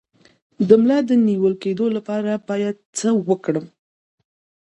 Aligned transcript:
د 0.67 0.69
ملا 0.81 0.99
د 1.09 1.11
نیول 1.27 1.53
کیدو 1.63 1.85
لپاره 1.97 2.31
باید 2.49 2.75
څه 2.97 3.09
وکړم؟ 3.29 3.65